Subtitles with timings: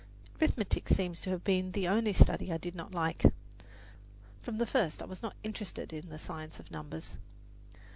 [0.41, 3.23] Arithmetic seems to have been the only study I did not like.
[4.41, 7.17] From the first I was not interested in the science of numbers.